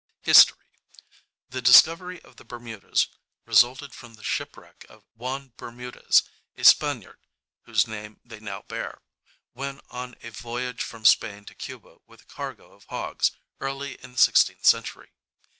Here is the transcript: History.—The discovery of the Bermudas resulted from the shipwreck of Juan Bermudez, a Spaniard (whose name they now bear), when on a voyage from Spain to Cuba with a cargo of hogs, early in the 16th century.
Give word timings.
History.—The 0.23 1.61
discovery 1.61 2.19
of 2.23 2.37
the 2.37 2.43
Bermudas 2.43 3.07
resulted 3.45 3.93
from 3.93 4.15
the 4.15 4.23
shipwreck 4.23 4.83
of 4.89 5.03
Juan 5.13 5.53
Bermudez, 5.57 6.23
a 6.57 6.63
Spaniard 6.63 7.19
(whose 7.65 7.85
name 7.85 8.19
they 8.25 8.39
now 8.39 8.63
bear), 8.63 9.03
when 9.53 9.79
on 9.91 10.15
a 10.23 10.31
voyage 10.31 10.81
from 10.81 11.05
Spain 11.05 11.45
to 11.45 11.53
Cuba 11.53 11.97
with 12.07 12.23
a 12.23 12.25
cargo 12.25 12.73
of 12.73 12.85
hogs, 12.85 13.29
early 13.59 13.93
in 14.01 14.13
the 14.13 14.17
16th 14.17 14.65
century. 14.65 15.11